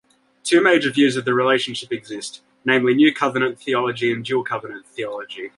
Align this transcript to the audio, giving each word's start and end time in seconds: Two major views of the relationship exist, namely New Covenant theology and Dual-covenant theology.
Two 0.43 0.63
major 0.63 0.89
views 0.89 1.15
of 1.15 1.25
the 1.25 1.33
relationship 1.35 1.91
exist, 1.91 2.41
namely 2.65 2.95
New 2.95 3.13
Covenant 3.13 3.59
theology 3.59 4.11
and 4.11 4.25
Dual-covenant 4.25 4.87
theology. 4.87 5.49